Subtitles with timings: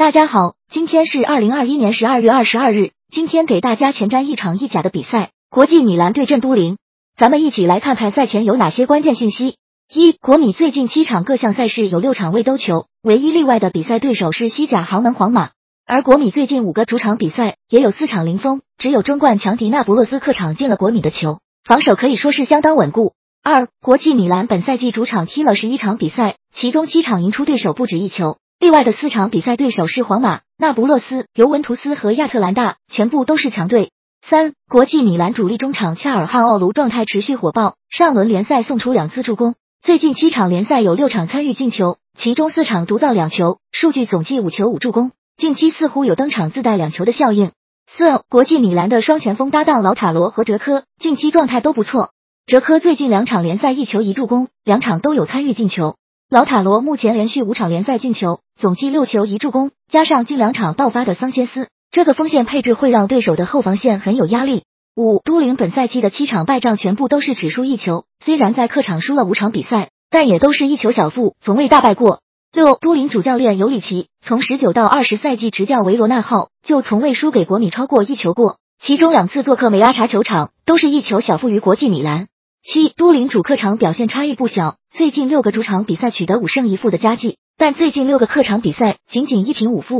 [0.00, 2.92] 大家好，今天是二零二一年十二月二十二日。
[3.12, 6.78] 今天给大家前瞻一场意甲的比赛，国际米兰对阵都灵。
[7.18, 9.56] 咱们一起来看看赛前有哪些关键信息。
[9.92, 15.50] 一、国米最近七场各项赛事有六场未兜球，唯一例外的比赛对手是西甲豪门皇马。
[15.84, 23.12] 而国米最近五个主场比赛也有四场零封，只有中冠强敌那不勒斯客场进了国米的球，防守可以说是相当稳固。
[23.42, 28.38] 二、国际米兰本赛季主场踢了十一场比赛，其中七场赢出对手不止一球。
[28.60, 33.90] 另外的四场比赛对手是皇马、那不勒斯、尤文图斯和亚特兰大，全部都是强队。
[34.20, 47.52] 三、国际米兰主力中场恰尔汗奥卢状态持续火爆，上轮联赛送出两次助攻，最近七场联赛有六场参与进球，其中四场独造两球，数据总计五球五助攻，近期似乎有登场自带两球的效应。
[47.90, 52.10] 四、国际米兰的双前锋搭档老塔罗和哲科近期状态都不错，
[52.44, 55.96] 哲科最近两场联赛一球一助攻，两场都有参与进球。
[56.28, 64.64] 老塔罗目前连续五场联赛进球，总计六球一助攻，加上近两场爆发的桑切斯，这个锋线配置会让对手的后防线很有压力。
[64.94, 72.20] 五都灵本赛季的七场败仗全部都是只输一球，虽然在客场输了五场比赛，但也都是一球小负，从未大败过。
[72.52, 82.26] 六都灵主教练尤里奇从十九到二十赛季执教维罗纳后，就从未输给国米超过一球过，其中两次做客梅阿查球场都是一球小负于国际米兰。
[82.62, 89.88] 七都灵主客场表现差异不小，最近六个主场比赛取得五胜一负的佳绩，但最近六个客场比赛仅仅一平五负。